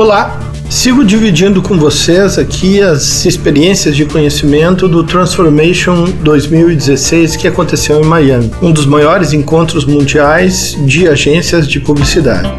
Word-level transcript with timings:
Olá, 0.00 0.40
sigo 0.70 1.04
dividindo 1.04 1.60
com 1.60 1.76
vocês 1.76 2.38
aqui 2.38 2.80
as 2.80 3.26
experiências 3.26 3.94
de 3.94 4.06
conhecimento 4.06 4.88
do 4.88 5.04
Transformation 5.04 6.06
2016 6.22 7.36
que 7.36 7.46
aconteceu 7.46 8.00
em 8.00 8.06
Miami, 8.06 8.50
um 8.62 8.72
dos 8.72 8.86
maiores 8.86 9.34
encontros 9.34 9.84
mundiais 9.84 10.74
de 10.86 11.06
agências 11.06 11.68
de 11.68 11.78
publicidade. 11.80 12.50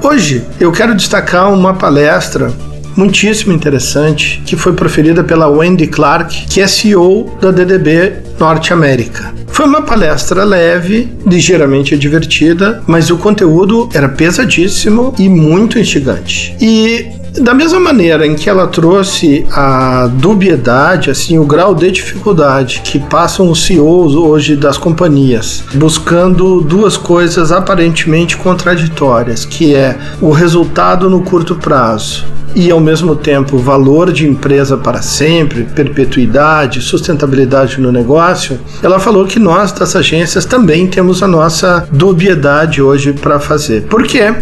Hoje 0.00 0.44
eu 0.60 0.70
quero 0.70 0.94
destacar 0.94 1.52
uma 1.52 1.74
palestra 1.74 2.52
muitíssimo 2.96 3.52
interessante 3.52 4.40
que 4.46 4.54
foi 4.54 4.74
proferida 4.74 5.24
pela 5.24 5.48
Wendy 5.48 5.88
Clark, 5.88 6.46
que 6.46 6.60
é 6.60 6.68
CEO 6.68 7.36
da 7.40 7.50
DDB 7.50 8.12
Norte 8.38 8.72
América. 8.72 9.34
Foi 9.58 9.66
uma 9.66 9.82
palestra 9.82 10.44
leve, 10.44 11.08
ligeiramente 11.26 11.98
divertida, 11.98 12.80
mas 12.86 13.10
o 13.10 13.18
conteúdo 13.18 13.88
era 13.92 14.08
pesadíssimo 14.08 15.12
e 15.18 15.28
muito 15.28 15.80
instigante. 15.80 16.56
E 16.60 17.08
da 17.40 17.52
mesma 17.52 17.80
maneira 17.80 18.24
em 18.24 18.36
que 18.36 18.48
ela 18.48 18.68
trouxe 18.68 19.44
a 19.50 20.08
dubiedade, 20.12 21.10
assim, 21.10 21.40
o 21.40 21.44
grau 21.44 21.74
de 21.74 21.90
dificuldade 21.90 22.82
que 22.84 23.00
passam 23.00 23.50
os 23.50 23.64
CEOs 23.64 24.14
hoje 24.14 24.54
das 24.54 24.78
companhias, 24.78 25.64
buscando 25.74 26.60
duas 26.60 26.96
coisas 26.96 27.50
aparentemente 27.50 28.36
contraditórias, 28.36 29.44
que 29.44 29.74
é 29.74 29.98
o 30.20 30.30
resultado 30.30 31.10
no 31.10 31.22
curto 31.22 31.56
prazo 31.56 32.37
e 32.58 32.72
ao 32.72 32.80
mesmo 32.80 33.14
tempo 33.14 33.56
valor 33.56 34.10
de 34.10 34.26
empresa 34.26 34.76
para 34.76 35.00
sempre, 35.00 35.62
perpetuidade, 35.62 36.80
sustentabilidade 36.80 37.80
no 37.80 37.92
negócio, 37.92 38.58
ela 38.82 38.98
falou 38.98 39.24
que 39.26 39.38
nós 39.38 39.70
das 39.70 39.94
agências 39.94 40.44
também 40.44 40.88
temos 40.88 41.22
a 41.22 41.28
nossa 41.28 41.86
dubiedade 41.92 42.82
hoje 42.82 43.12
para 43.12 43.38
fazer. 43.38 43.82
Por 43.82 44.02
quê? 44.02 44.34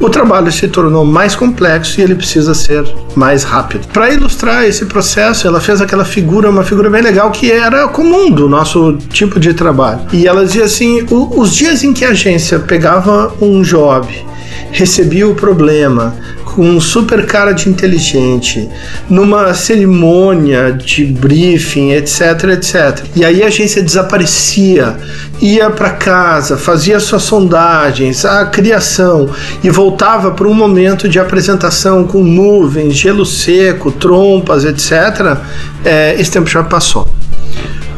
O 0.00 0.10
trabalho 0.10 0.50
se 0.50 0.66
tornou 0.66 1.04
mais 1.04 1.36
complexo 1.36 2.00
e 2.00 2.02
ele 2.02 2.16
precisa 2.16 2.54
ser 2.54 2.84
mais 3.14 3.44
rápido. 3.44 3.86
Para 3.92 4.10
ilustrar 4.10 4.64
esse 4.64 4.86
processo, 4.86 5.46
ela 5.46 5.60
fez 5.60 5.80
aquela 5.80 6.04
figura, 6.04 6.50
uma 6.50 6.64
figura 6.64 6.90
bem 6.90 7.02
legal 7.02 7.30
que 7.30 7.52
era 7.52 7.86
comum 7.86 8.32
do 8.32 8.48
nosso 8.48 8.98
tipo 9.12 9.38
de 9.38 9.54
trabalho. 9.54 10.00
E 10.12 10.26
ela 10.26 10.44
dizia 10.44 10.64
assim: 10.64 11.06
os 11.08 11.54
dias 11.54 11.84
em 11.84 11.92
que 11.92 12.04
a 12.04 12.08
agência 12.08 12.58
pegava 12.58 13.32
um 13.40 13.62
job 13.62 14.08
recebia 14.72 15.28
o 15.28 15.34
problema, 15.34 16.14
com 16.60 16.66
um 16.66 16.78
super 16.78 17.24
cara 17.24 17.52
de 17.52 17.70
inteligente, 17.70 18.68
numa 19.08 19.54
cerimônia 19.54 20.70
de 20.70 21.06
briefing, 21.06 21.92
etc, 21.92 22.20
etc. 22.52 23.02
E 23.16 23.24
aí 23.24 23.42
a 23.42 23.46
agência 23.46 23.82
desaparecia, 23.82 24.94
ia 25.40 25.70
para 25.70 25.88
casa, 25.88 26.58
fazia 26.58 27.00
suas 27.00 27.22
sondagens, 27.22 28.26
a 28.26 28.44
criação 28.44 29.30
e 29.64 29.70
voltava 29.70 30.32
para 30.32 30.46
um 30.46 30.52
momento 30.52 31.08
de 31.08 31.18
apresentação 31.18 32.06
com 32.06 32.22
nuvens, 32.22 32.92
gelo 32.92 33.24
seco, 33.24 33.90
trompas, 33.90 34.66
etc. 34.66 35.38
É, 35.82 36.14
esse 36.20 36.30
tempo 36.30 36.50
já 36.50 36.62
passou. 36.62 37.08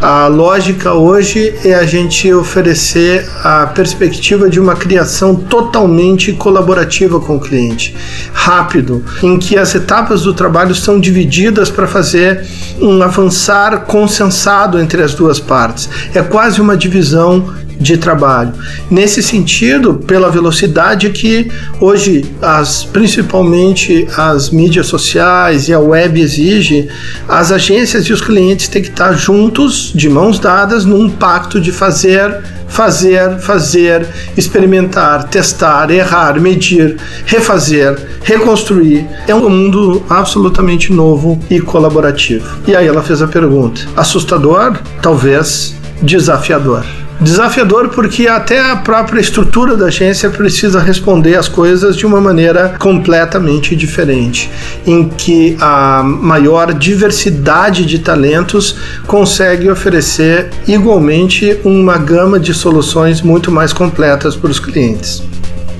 A 0.02 0.26
lógica 0.26 0.94
hoje 0.94 1.54
é 1.64 1.74
a 1.74 1.86
gente 1.86 2.34
oferecer 2.34 3.24
a 3.44 3.68
perspectiva 3.68 4.50
de 4.50 4.58
uma 4.58 4.74
criação 4.74 5.36
totalmente 5.36 6.32
colaborativa 6.32 7.20
com 7.20 7.36
o 7.36 7.40
cliente, 7.40 7.94
rápido, 8.32 9.04
em 9.22 9.38
que 9.38 9.56
as 9.56 9.72
etapas 9.76 10.22
do 10.22 10.34
trabalho 10.34 10.72
estão 10.72 10.98
divididas 10.98 11.70
para 11.70 11.86
fazer 11.86 12.44
um 12.80 13.00
avançar 13.00 13.84
consensado 13.84 14.80
entre 14.80 15.04
as 15.04 15.14
duas 15.14 15.38
partes. 15.38 15.88
É 16.12 16.20
quase 16.20 16.60
uma 16.60 16.76
divisão 16.76 17.54
de 17.82 17.98
trabalho. 17.98 18.52
Nesse 18.90 19.22
sentido, 19.22 19.94
pela 19.94 20.30
velocidade 20.30 21.10
que 21.10 21.50
hoje 21.80 22.24
as 22.40 22.84
principalmente 22.84 24.06
as 24.16 24.50
mídias 24.50 24.86
sociais 24.86 25.68
e 25.68 25.72
a 25.72 25.80
web 25.80 26.20
exige, 26.20 26.88
as 27.28 27.50
agências 27.50 28.04
e 28.04 28.12
os 28.12 28.20
clientes 28.20 28.68
têm 28.68 28.82
que 28.82 28.88
estar 28.88 29.12
juntos, 29.14 29.92
de 29.94 30.08
mãos 30.08 30.38
dadas, 30.38 30.84
num 30.84 31.10
pacto 31.10 31.60
de 31.60 31.72
fazer 31.72 32.40
fazer, 32.72 33.38
fazer, 33.38 34.06
experimentar, 34.34 35.28
testar, 35.28 35.90
errar, 35.90 36.40
medir, 36.40 36.96
refazer, 37.26 37.94
reconstruir. 38.24 39.06
É 39.28 39.34
um 39.34 39.50
mundo 39.50 40.02
absolutamente 40.08 40.90
novo 40.90 41.38
e 41.50 41.60
colaborativo. 41.60 42.48
E 42.66 42.74
aí 42.74 42.86
ela 42.86 43.02
fez 43.02 43.20
a 43.20 43.28
pergunta: 43.28 43.82
assustador? 43.94 44.78
Talvez 45.02 45.74
desafiador. 46.02 47.01
Desafiador 47.22 47.88
porque 47.90 48.26
até 48.26 48.60
a 48.60 48.74
própria 48.74 49.20
estrutura 49.20 49.76
da 49.76 49.86
agência 49.86 50.28
precisa 50.28 50.80
responder 50.80 51.36
as 51.36 51.46
coisas 51.46 51.96
de 51.96 52.04
uma 52.04 52.20
maneira 52.20 52.74
completamente 52.80 53.76
diferente, 53.76 54.50
em 54.84 55.08
que 55.08 55.56
a 55.60 56.02
maior 56.02 56.74
diversidade 56.74 57.86
de 57.86 58.00
talentos 58.00 58.76
consegue 59.06 59.70
oferecer 59.70 60.50
igualmente 60.66 61.58
uma 61.64 61.96
gama 61.96 62.40
de 62.40 62.52
soluções 62.52 63.22
muito 63.22 63.52
mais 63.52 63.72
completas 63.72 64.34
para 64.34 64.50
os 64.50 64.58
clientes. 64.58 65.22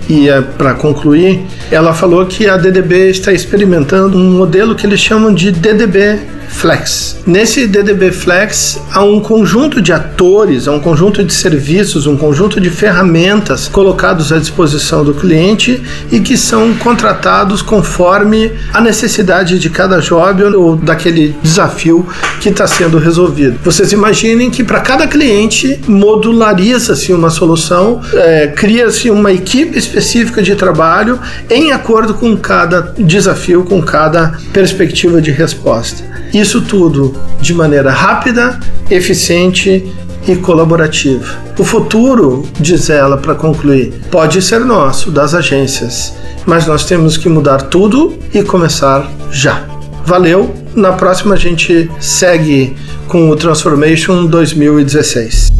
E 0.08 0.28
é, 0.28 0.40
para 0.40 0.74
concluir, 0.74 1.42
ela 1.72 1.92
falou 1.92 2.24
que 2.26 2.48
a 2.48 2.56
DDB 2.56 3.10
está 3.10 3.32
experimentando 3.32 4.16
um 4.16 4.30
modelo 4.30 4.76
que 4.76 4.86
eles 4.86 5.00
chamam 5.00 5.34
de 5.34 5.50
DDB 5.50 6.20
Flex. 6.52 7.16
Nesse 7.26 7.66
DDB 7.66 8.12
Flex 8.12 8.80
há 8.92 9.02
um 9.02 9.20
conjunto 9.20 9.80
de 9.80 9.92
atores, 9.92 10.68
há 10.68 10.72
um 10.72 10.78
conjunto 10.78 11.24
de 11.24 11.32
serviços, 11.32 12.06
um 12.06 12.16
conjunto 12.16 12.60
de 12.60 12.70
ferramentas 12.70 13.66
colocados 13.66 14.32
à 14.32 14.38
disposição 14.38 15.04
do 15.04 15.14
cliente 15.14 15.82
e 16.10 16.20
que 16.20 16.36
são 16.36 16.74
contratados 16.74 17.62
conforme 17.62 18.52
a 18.72 18.80
necessidade 18.80 19.58
de 19.58 19.70
cada 19.70 20.00
job 20.00 20.42
ou 20.44 20.76
daquele 20.76 21.34
desafio 21.42 22.06
que 22.40 22.48
está 22.48 22.66
sendo 22.66 22.98
resolvido. 22.98 23.58
Vocês 23.64 23.92
imaginem 23.92 24.50
que 24.50 24.62
para 24.62 24.80
cada 24.80 25.06
cliente 25.06 25.80
modulariza-se 25.86 27.12
uma 27.12 27.30
solução, 27.30 28.00
é, 28.14 28.48
cria-se 28.48 29.10
uma 29.10 29.32
equipe 29.32 29.76
específica 29.78 30.42
de 30.42 30.54
trabalho 30.54 31.18
em 31.50 31.72
acordo 31.72 32.14
com 32.14 32.36
cada 32.36 32.94
desafio, 32.98 33.64
com 33.64 33.82
cada 33.82 34.38
perspectiva 34.52 35.20
de 35.20 35.30
resposta. 35.30 36.12
Isso 36.42 36.60
tudo 36.60 37.14
de 37.40 37.54
maneira 37.54 37.92
rápida, 37.92 38.58
eficiente 38.90 39.88
e 40.26 40.34
colaborativa. 40.34 41.38
O 41.56 41.62
futuro, 41.62 42.44
diz 42.58 42.90
ela 42.90 43.16
para 43.16 43.36
concluir, 43.36 43.94
pode 44.10 44.42
ser 44.42 44.58
nosso, 44.58 45.12
das 45.12 45.34
agências, 45.34 46.12
mas 46.44 46.66
nós 46.66 46.84
temos 46.84 47.16
que 47.16 47.28
mudar 47.28 47.62
tudo 47.62 48.18
e 48.34 48.42
começar 48.42 49.08
já. 49.30 49.64
Valeu! 50.04 50.52
Na 50.74 50.94
próxima 50.94 51.36
a 51.36 51.38
gente 51.38 51.88
segue 52.00 52.74
com 53.06 53.30
o 53.30 53.36
Transformation 53.36 54.26
2016. 54.26 55.52